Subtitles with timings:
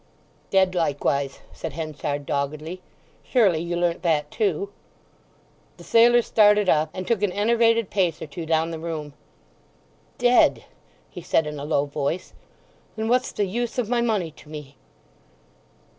[0.49, 2.81] "Dead likewise," said Henchard doggedly.
[3.23, 4.71] "Surely you learnt that too?"
[5.77, 9.13] The sailor started up, and took an enervated pace or two down the room.
[10.17, 10.65] "Dead!"
[11.11, 12.33] he said, in a low voice.
[12.95, 14.75] "Then what's the use of my money to me?"